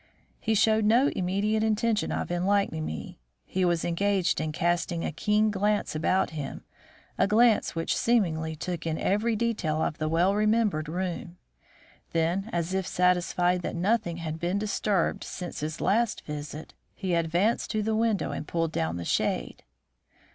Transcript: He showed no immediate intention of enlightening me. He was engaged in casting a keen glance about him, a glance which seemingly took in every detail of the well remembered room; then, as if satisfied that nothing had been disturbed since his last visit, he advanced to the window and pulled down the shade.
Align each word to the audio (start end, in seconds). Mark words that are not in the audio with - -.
He 0.39 0.55
showed 0.55 0.83
no 0.83 1.09
immediate 1.09 1.63
intention 1.63 2.11
of 2.11 2.31
enlightening 2.31 2.83
me. 2.87 3.19
He 3.45 3.63
was 3.63 3.85
engaged 3.85 4.41
in 4.41 4.51
casting 4.51 5.05
a 5.05 5.11
keen 5.11 5.51
glance 5.51 5.93
about 5.95 6.31
him, 6.31 6.63
a 7.19 7.27
glance 7.27 7.75
which 7.75 7.95
seemingly 7.95 8.55
took 8.55 8.87
in 8.87 8.97
every 8.97 9.35
detail 9.35 9.79
of 9.83 9.99
the 9.99 10.09
well 10.09 10.33
remembered 10.33 10.89
room; 10.89 11.37
then, 12.13 12.49
as 12.51 12.73
if 12.73 12.87
satisfied 12.87 13.61
that 13.61 13.75
nothing 13.75 14.17
had 14.17 14.39
been 14.39 14.57
disturbed 14.57 15.23
since 15.23 15.59
his 15.59 15.79
last 15.79 16.25
visit, 16.25 16.73
he 16.95 17.13
advanced 17.13 17.69
to 17.69 17.83
the 17.83 17.95
window 17.95 18.31
and 18.31 18.47
pulled 18.47 18.71
down 18.71 18.97
the 18.97 19.05
shade. 19.05 19.61